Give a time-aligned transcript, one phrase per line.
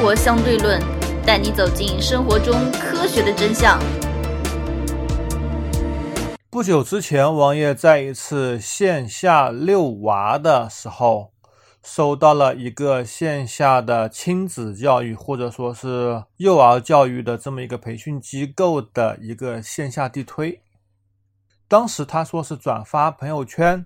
[0.00, 0.80] 活相对论》，
[1.26, 3.78] 带你走进生活中科学的真相。
[6.48, 11.32] 不久之前，王爷在一次线下遛娃的时候，
[11.82, 20.62] 收到了一个线下的亲子教育或者说是幼儿教育的这么一个培训机构的一个线下地推。
[21.68, 23.84] 当时他说是转发朋友圈，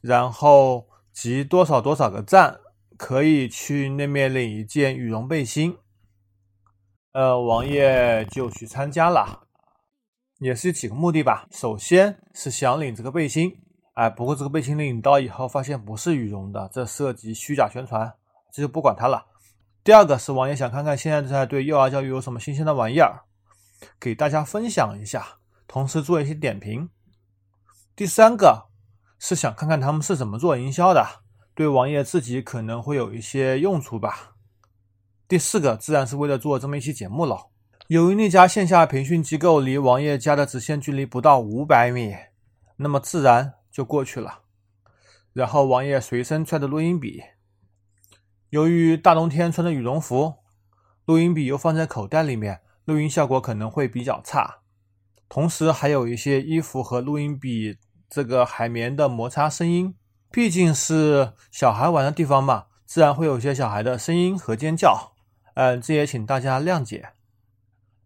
[0.00, 2.58] 然后集多少多少个赞，
[2.98, 5.78] 可以去那面领一件羽绒背心。
[7.12, 9.46] 呃，王爷就去参加了。
[10.38, 11.46] 也是几个目的吧。
[11.50, 13.60] 首先是想领这个背心，
[13.94, 18.14] 哎，不过这个背心领到以后发现不是羽绒的，这涉及虚假宣传，
[18.52, 19.26] 这就不管它了。
[19.82, 23.24] 第二个是王爷想看看现在在对幼儿教育有什么新鲜的玩意儿，
[23.98, 26.90] 给大家分享一下，同时做一些点评。
[27.96, 28.68] 第三个
[29.18, 31.22] 是想看看他们是怎么做营销的，
[31.58, 34.36] 对王爷自己可能会有一些用处吧。
[35.26, 37.48] 第四个自然是为了做这么一期节目了。
[37.88, 42.14] 由于那家线下培训机构离王爷家的直线距离不到五百米，
[42.76, 44.42] 那么自然就过去了。
[45.32, 47.24] 然后王爷随身揣着录音笔，
[48.50, 50.34] 由于大冬天穿着羽绒服，
[51.06, 54.58] 录音笔又放在口袋里面，录音效果可能会比较差。
[55.28, 59.96] 同时还有一些衣服和录音笔这个海绵的摩擦声音，
[60.30, 65.12] 毕竟是小孩玩的地方嘛，自然会有些小孩的声音和尖叫。
[65.54, 67.10] 嗯，这也请大家谅解。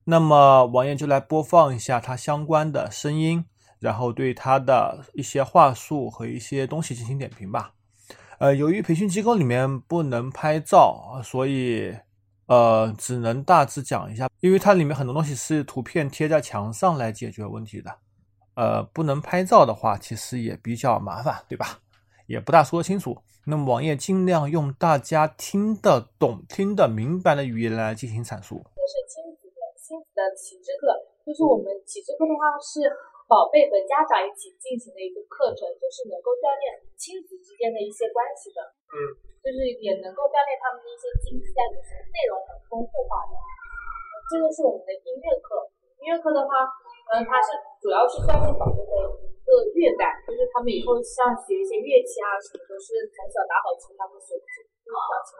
[0.04, 3.44] 那么王爷就来播放一下他相关的声音，
[3.78, 7.74] 然后对他的一些话术和一些东西进行点评吧。
[8.38, 11.96] 呃，由于培训机构里面不能拍照，所以
[12.46, 17.94] 呃只能大致讲一下，因为它里面很多东西是图片贴在墙上来解决问题的。
[18.54, 21.78] 呃，不能拍照的话，其实也比较麻烦，对吧？
[22.26, 23.16] 也不大说得清楚。
[23.46, 28.62] 那么网页尽量用大家听得懂、听得明白的语言来进行阐述。
[28.78, 30.94] 这是亲子的亲子的启智课，
[31.26, 32.86] 就是我们启智课的话是
[33.26, 38.62] 宝贝和家长一起进行的一个课程，就是能够锻炼亲子之间的一些关系的。
[38.94, 38.94] 嗯，
[39.42, 43.34] 就是也能够锻炼他们的一些经济啊，就是内容很丰富化的。
[44.30, 45.66] 这个是我们的音乐课，
[45.98, 46.62] 音乐课的话，
[47.10, 48.92] 嗯，它是主要是锻炼宝贝的
[49.26, 54.94] 一个乐感，就是他们以后像学一些乐器啊什么，都是从小打好基，他们学会比较
[55.26, 55.34] 轻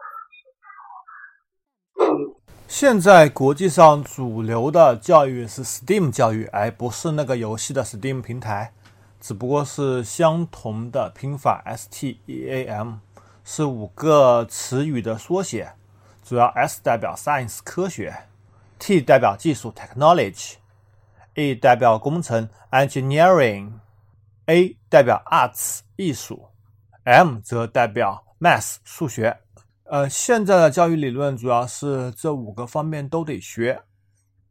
[2.29, 2.41] 松。
[2.67, 8.73] 现在国际上主流的教育是 STEAM 教育，而不是那个游戏的 STEAM 平台，
[9.19, 12.99] 只不过是相同的拼法 STEAM，
[13.43, 15.73] 是五个词语的缩写，
[16.23, 18.25] 主要 S 代表 Science 科学
[18.79, 23.73] ，T 代表技术 Technology，E 代表工程 engineering
[24.47, 26.49] A 代表 Arts 艺术
[27.05, 29.39] ，M 则代表 Math 数学。
[29.85, 33.83] 呃，现在的教育理论主要是这五个方面都得学。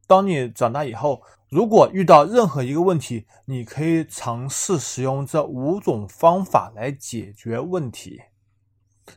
[0.06, 8.22] 当你长大以后，如果遇到任何一个问题，你可以尝试使用这五种方法来解决问题。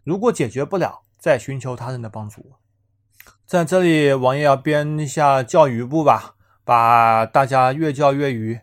[0.04, 2.54] 如果解决不了，再寻求他人的帮助。
[3.46, 8.60] 在这里，王爷要编一下教育部吧，把大家越教越愚。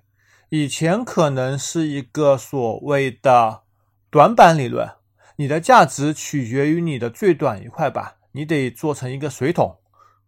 [0.54, 3.62] 以前可能是一个所谓的
[4.10, 4.86] 短板理论。
[5.36, 9.78] 你的价值取决于你的最短一块板，你得做成一个水桶，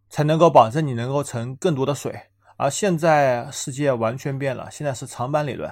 [0.08, 2.18] 才能够保证你能够盛更多的水。
[2.56, 5.70] 而现在世界完全变了，现在是长板理论，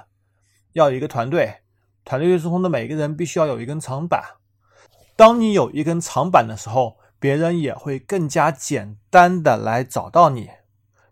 [0.74, 1.62] 要有一个团队，
[2.04, 4.22] 团队中的每个人必须要有一根长板。
[5.16, 10.50] 当你有一根长板的时候，别人也会更加简单的来找到你，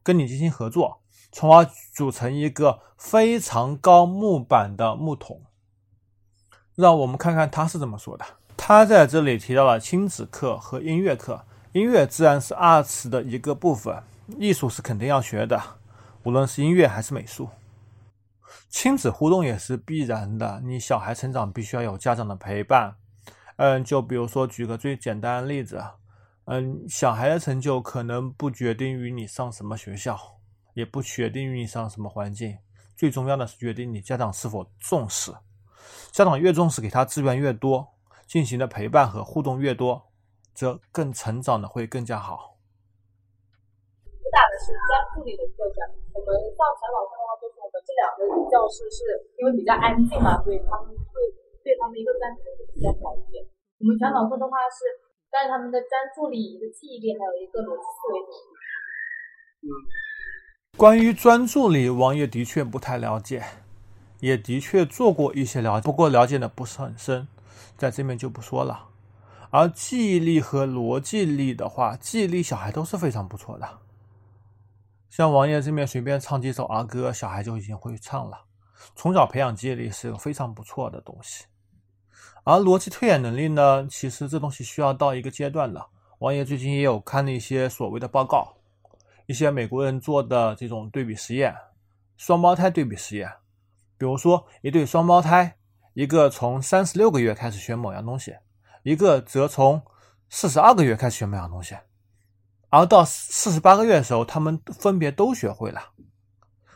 [0.02, 0.99] 跟你进行合作，
[1.32, 5.42] 从而组成一个非常高木板的木桶。
[6.74, 8.24] 让我们看看他是怎么说的。
[8.56, 14.02] 他在这里提到了亲子课和音乐课，音乐自然是二次的一个部分，
[14.38, 15.60] 艺术是肯定要学的，
[16.22, 17.48] 无论是音乐还是美术。
[18.68, 22.96] 亲子互动也是必然的，你小孩成长必须要有家长的陪伴。
[23.56, 25.84] 嗯，就比如说举个最简单的例子，
[26.44, 30.18] 嗯，小孩的成就可能不决定于你上什么学校，
[30.74, 32.58] 也不决定运营商什么环境，
[32.96, 35.32] 最重要的是决定你家长是否重视。
[36.12, 37.86] 家长越重视，给他资源越多，
[38.26, 40.10] 进行的陪伴和互动越多，
[40.54, 42.58] 则更成长的会更加好。
[44.04, 45.90] 主打的是专注力的拓展。
[46.14, 48.98] 我们上全网课的话，就是我们这两个教室是
[49.38, 51.14] 因为比较安静嘛，所以他们会
[51.62, 53.42] 对他们一个专注力比较好一点。
[53.78, 54.86] 我们全网课的话是
[55.30, 58.54] 带他们的专注力、一个记忆力，还有一个逻辑思维能力。
[59.62, 59.70] 嗯，
[60.80, 63.44] 关于专注力，王爷的确不太了解。
[64.20, 67.28] 也的确做过一些了解，不过了解的不是很深，
[67.76, 68.88] 在这边就不说了。
[69.50, 73.68] 而记忆力和逻辑力的话，记忆力小孩都是非常不错的。
[75.10, 78.44] 像王爷这边随便唱几首儿歌，小孩就已经会唱了。
[78.96, 81.44] 从小培养记忆力是个非常不错的东西。
[82.44, 85.88] 而逻辑推演能力呢，其实这东西需要到一个阶段的。
[86.20, 88.54] 王爷最近也有看了一些所谓的报告，
[89.30, 91.54] 一些美国人做的这种对比实验，
[92.16, 93.30] 双胞胎对比实验。
[93.96, 95.56] 比如说一对双胞胎，
[95.94, 98.34] 一个从三十六个月开始学某样东西，
[98.82, 99.80] 一个则从
[100.28, 101.76] 四十二个月开始学某样东西。
[102.70, 105.80] 而到四十八个月的时候，他们分别都学会了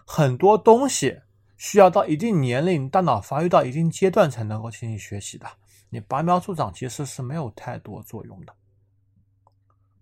[0.06, 1.22] 很多东西，
[1.56, 5.46] 需要到一定年龄，大脑发育到一定阶段才能够进行学习的。
[5.90, 8.54] 你拔苗助长其实是没有太多作用的。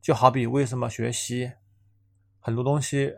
[0.02, 1.50] 就好比为什么学习
[2.44, 3.14] 很多东西，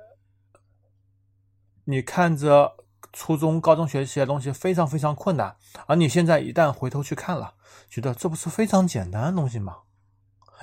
[1.84, 2.76] 你看着
[3.10, 5.56] 初中、高中学习的东西非常非常困难，
[5.86, 7.54] 而你现在一旦回头去看了，
[7.88, 9.78] 觉得这不是非常简单的东西吗？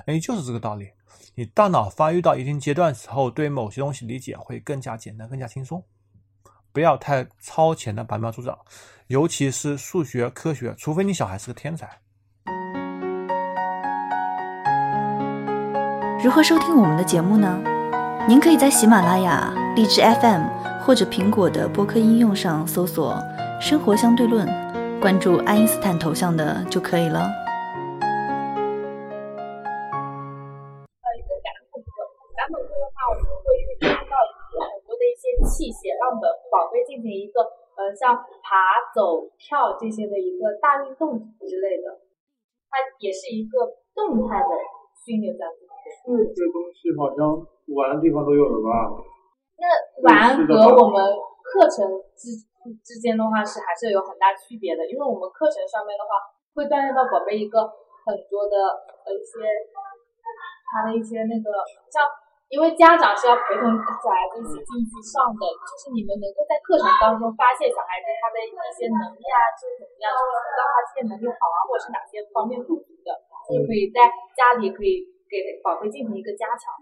[0.06, 0.92] 哎，就是这个道理。
[1.34, 5.84] 你大脑发育到一定阶段时候，对某些东西理解会更加简单、更加轻松。
[6.72, 8.56] 不要太超前的拔苗助长，
[9.08, 12.00] 尤其是数学、科学，除非你小孩是个天才。
[16.22, 17.71] 如何收听我们的节目呢？
[18.28, 20.46] 您可以在喜马拉雅、荔枝 FM
[20.80, 23.18] 或者苹果的播客应用上搜索
[23.60, 24.46] “生活相对论”，
[25.02, 27.28] 关注爱因斯坦头像的就可以了。
[35.42, 37.42] 器械让我们宝贝进行一个
[37.76, 41.98] 呃，像爬、走、跳这些的一个大运动之类的，
[42.70, 44.50] 它也是一个动态的
[45.04, 45.70] 训练在里面。
[46.34, 48.70] 这东西好像玩的地方都有了吧？
[49.58, 49.66] 那
[50.08, 50.98] 玩和我们
[51.42, 51.86] 课程
[52.16, 52.34] 之
[52.84, 56.18] 之间的话是还是有很大区别的，因为我们课程上面的话
[56.54, 57.62] 会锻炼到宝贝一个
[58.04, 58.56] 很多的
[59.04, 59.40] 呃一些
[60.70, 61.48] 他的一些那个
[61.90, 62.04] 像。
[62.52, 73.08] 因为家长是要陪同小孩子一起进去上的，就是你们能够在课程当中发现小孩子他的一些能力啊，就是怎么样，就是知道他这些能力好啊，或者是哪些方面不足的，
[73.48, 74.04] 就可以在
[74.36, 75.00] 家里可以
[75.32, 76.76] 给宝贝进行一个加强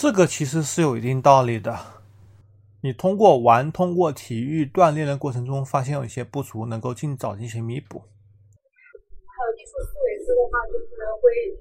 [0.00, 1.76] 这个其实是有一定道理的。
[2.80, 8.00] 你通过玩，通过体育锻炼的过程中，发现有一些不足，能够尽早进行弥补。
[8.00, 10.88] 还有艺术思维课的话，就是
[11.20, 11.52] 会。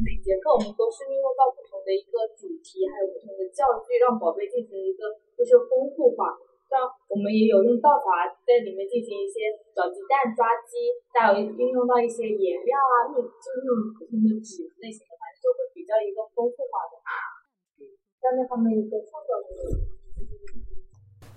[0.00, 5.04] 每节课我们都是运用到不同的一个主题，还有不同的教具，让宝贝进行一个
[5.36, 6.32] 就是丰富化。
[6.66, 16.96] 像我们也有用稻草啊，在里面进行一些找鸡蛋、抓鸡，再有运用到一些颜料啊，用就是用不同的纸类型的，反正就会比较一个丰富化的，
[18.24, 19.28] 在那方面一个创造。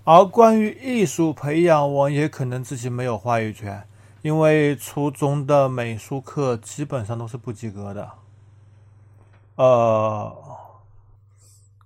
[0.06, 3.86] 而关于艺术培养，我也可能自己没有话语权，
[4.22, 8.10] 因为初中的美术课基本上都是不及格的。
[9.56, 10.34] 呃，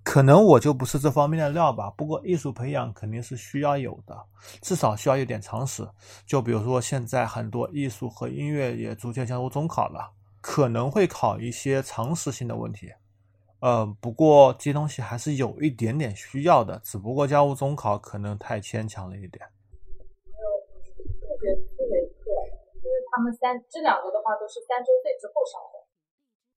[0.03, 1.89] 可能我就不是这方面的料吧。
[1.97, 4.15] 不过艺术培养肯定是需要有的，
[4.61, 5.89] 至少需要有点常识。
[6.27, 10.11] 就比如说现在很多艺术和音乐也逐渐加入中考了，
[10.41, 12.93] 可能会考一些常识性的问题。
[13.61, 19.45] 呃，不过这些东西还是有一点点需要的，只不过教务中考可能太牵强了一点。
[19.45, 20.97] 还有数
[21.39, 22.25] 学思维课，
[22.73, 25.79] 就是他们三这两个的话都是三周岁之后上的。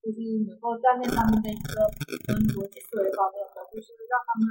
[0.05, 1.81] 就是能够锻炼他们的一个
[2.29, 4.45] 嗯逻辑思维方面的，就是让他们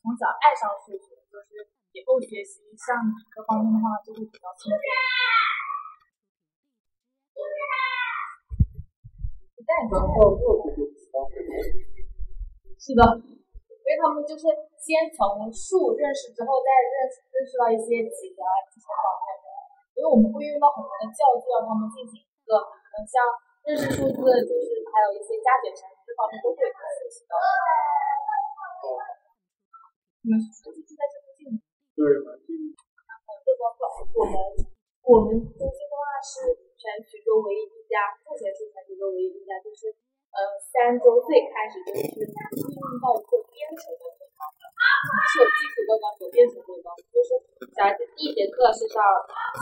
[0.00, 4.80] 从小爱上数学，就是以后学习像理科方面的话就会比较轻松。
[9.64, 10.32] 再然后
[12.80, 14.48] 是的，因为他们就是
[14.80, 19.48] 先从数认识之后，再认识认识到一些几何啊这些方面的，
[19.94, 22.58] 因为我们会用到很多的教具让他们进行一个
[22.98, 23.18] 嗯像。
[23.64, 27.32] 认识数字就是还有一些加减乘除这方面都会学习到。
[30.20, 31.64] 你们是住在这附近吗？
[31.96, 32.04] 对，
[32.44, 32.76] 近。
[32.76, 34.36] 然后这包括我们，
[35.08, 37.64] 我们中心的话是全衢州唯一
[40.84, 44.68] 三周岁开始就是运用到一个编程的地方的，
[45.32, 47.40] 是有基础的高，有编程的高，就是
[47.72, 49.00] 小孩子第一节课是上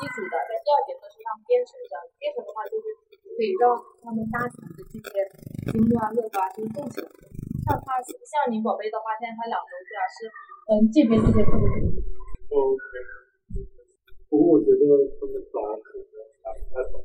[0.03, 2.91] 基础的，在第二节课是上编程的，编程的话就是。
[3.33, 3.73] 可以让
[4.05, 5.25] 他们家庭的这些
[5.73, 7.09] 积木啊、乐高啊，就是动起来。
[7.65, 10.29] 像他，像你宝贝的话，现在他两周岁啊，是
[10.69, 11.65] 嗯这边这些特别。
[12.53, 12.85] OK。
[14.29, 14.85] 不过我觉得
[15.17, 16.13] 他们早可能
[16.45, 17.01] 还太早。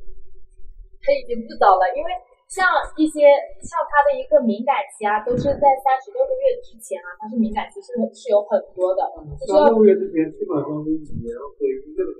[1.00, 2.12] 他已经不早了，因为
[2.48, 2.64] 像
[2.96, 3.28] 一些
[3.60, 9.04] 像他的一个敏感期啊，都是在三十六个月之前啊，他是敏感期是是有很多的。
[9.44, 12.10] 三十六个月之前基本上都是语言和音乐的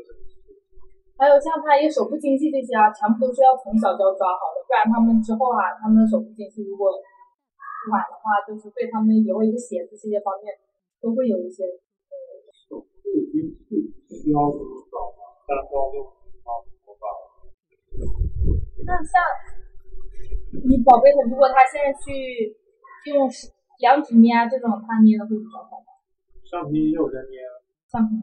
[1.18, 6.92] 还有像他一个手部经济这些啊，全部都是要从小就要抓好的，不然他们之后啊，他们的手部经济如果
[7.90, 10.52] 晚的话，就是对他们以后一个写字这些方面
[11.00, 12.14] 都会有一些呃。
[12.68, 12.86] 手部
[13.32, 13.80] 精细
[14.12, 14.94] 需要多少
[15.48, 17.08] 三到六十毫多吧。
[18.84, 19.18] 那像
[20.52, 22.56] 你宝贝的，如果他现在去
[23.10, 23.28] 用
[23.80, 25.92] 两指捏啊这种，他捏的会比较好吗？
[26.44, 27.38] 橡皮也有人捏。
[27.90, 28.14] 橡皮，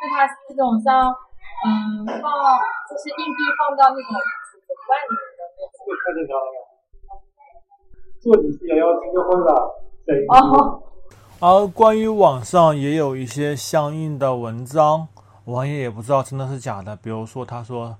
[0.00, 1.14] 那他这种像。
[1.62, 1.68] 嗯，
[2.06, 2.32] 放
[2.88, 4.08] 就是硬币放到那种
[4.48, 5.76] 储存罐里面的那种。
[6.00, 6.56] 太正常了。
[8.18, 9.52] 做几次也要听个会吧？
[10.40, 10.82] 哦。
[11.38, 15.06] 而关于网上也有一些相应的文章，
[15.44, 16.96] 网友也不知道真的是假的。
[16.96, 17.94] 比如说，他说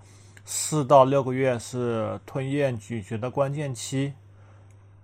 [0.52, 4.14] 四到六个月是吞咽咀嚼的关键期，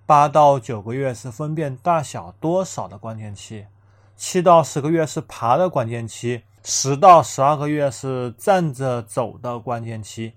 [0.05, 3.65] 八到九个月是分辨大小多少的关键期，
[4.17, 6.43] 七到十个月是爬的关键期。
[6.65, 10.33] 十到十二个月是站着走的关键期，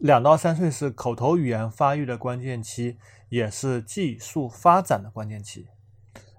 [0.00, 2.98] 两到三岁是口头语言发育的关键期，
[3.30, 5.66] 也是技术发展的关键期。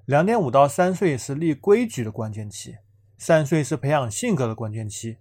[0.06, 2.77] 两点五到三岁是立规矩的关键期，
[3.18, 5.18] 三岁是培养性格的关键期，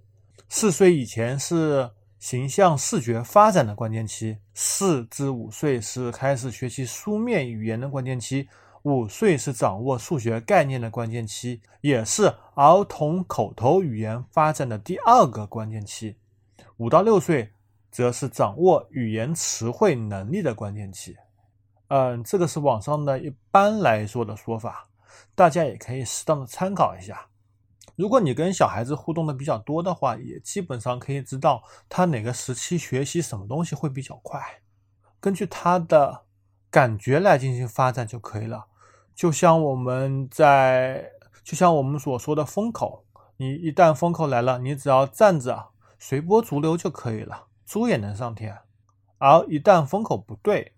[0.51, 8.49] 四岁以前是形象视觉发展的关键期，四至五岁是开始学习书面语言的关键期。
[8.83, 16.17] 五岁是掌握数学概念的关键期，也是儿童口头语言发展的第二个关键期。
[16.77, 17.51] 五到六岁
[17.91, 21.17] 则是掌握语言词汇能力的关键期。
[21.89, 24.89] 嗯，这个是网上的一般来说的说法，
[25.35, 27.27] 大家也可以适当的参考一下。
[27.97, 34.61] 如果你跟小孩子互动的比较多的话，也基本上可以知道他哪个时期学习什么东西会比较快，
[35.19, 36.25] 根据他的
[36.71, 38.67] 感觉来进行发展就可以了。
[39.15, 41.11] 就像我们在，
[41.43, 43.07] 就像我们所说的风口，
[43.39, 48.59] 你一旦风口来了，你只要站着随波逐流就可以了，猪也能上天。
[49.17, 50.75] 而一旦风口不对，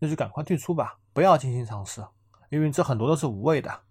[0.00, 2.04] 那就赶快退出吧，不要进行尝试，
[2.50, 3.82] 因为这很多都是无谓的。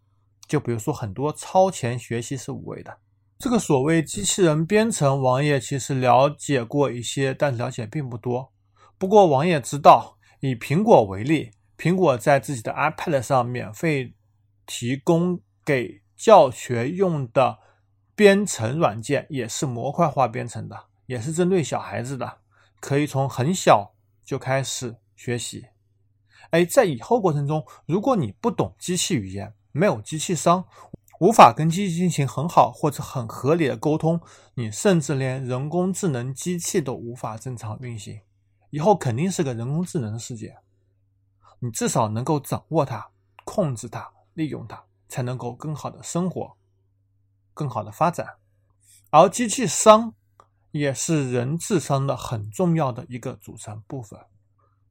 [0.47, 2.99] 就比如说很多超前学习是无谓的。
[3.37, 8.53] 这个所谓机器人编程，王爷其实了解过一些，但了解并不多。
[8.97, 11.51] 不过王爷知道，以苹果为例。
[11.77, 14.15] 苹果在自己的 iPad 上免费
[14.65, 17.59] 提供给教学用的
[18.15, 22.37] 编程软件，也是模块化编程的，也是针对小孩子的，
[22.79, 25.65] 可以从很小就开始学习。
[26.51, 30.63] 哎，在以后过程中，如果你不懂机器语言，没有机器商，
[31.19, 34.21] 无法跟机器进行很好或者很合理的沟通，
[34.53, 38.21] 你甚至连人工智能机器都无法正常运行，
[38.69, 40.55] 以后肯定是个人工智能的世界。
[41.59, 43.09] 你至少能够掌握它、
[43.43, 46.55] 控制它、利用它，才能够更好的生活、
[47.53, 48.37] 更好的发展。
[49.09, 50.13] 而机器商
[50.71, 54.17] 也是人智商的很重要的一个组成部分。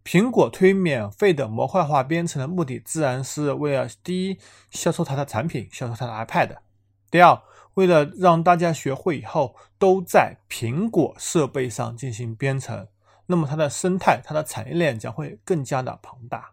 [0.04, 4.38] 苹果推免费的模块化编程的目的，自然是为了第一，
[4.70, 6.58] 销售它的产品，销售它的 iPad；
[7.10, 7.42] 第二，
[7.72, 12.86] 为了让大家学会以后都在苹果设备上进行编程，
[13.26, 16.52] 那么它的生态、它的产业链将会更加的庞大。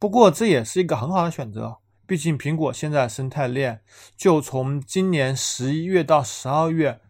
[0.00, 3.80] 不过这也是一个很好的选择，毕竟苹果现在生态链
[4.16, 7.00] 就从今年十一月到十二月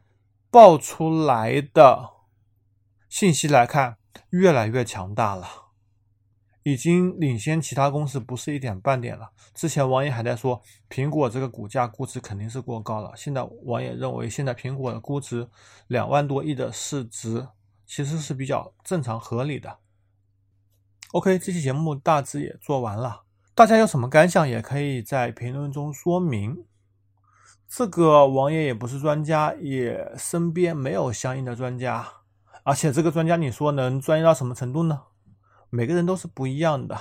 [0.51, 2.11] 爆出来的
[3.09, 3.97] 信息来看，
[4.31, 5.47] 越来越强大了，
[6.63, 9.31] 已经领先其他公司不是一点半点了。
[9.55, 15.49] 之前王爷还在说苹果这个股价估值肯定是过高了，现在王爷认为现在苹果的估值
[15.87, 17.47] 两万多亿的市值
[17.87, 19.79] 其实是比较正常合理的。
[21.13, 23.23] OK，这期节目大致也做完了，
[23.55, 26.65] 大家有什么感想，也可以在评论中说明。
[27.69, 32.07] 这个王爷也不是专家，也身边没有相应的专家，
[32.67, 35.03] 而且这个专家你说能专业到什么程度呢？
[35.71, 36.99] 每个人都是不一样的，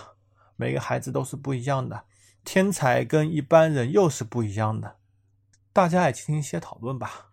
[0.55, 2.03] 每个孩子都是不一样的，
[2.43, 4.97] 天才跟一般人又是不一样的，
[5.73, 7.29] 大家也进行一些讨论吧。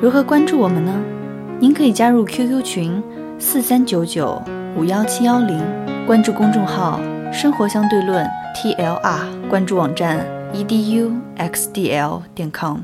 [0.00, 1.00] 如何关注我们呢？
[1.60, 3.00] 您可以加入 QQ 群
[3.38, 4.42] 四三九九
[4.76, 5.60] 五幺七幺零，
[6.06, 6.98] 关注公众号
[7.32, 12.80] “生活相对论 ”TLR，关注网站 eduxdl 点 com。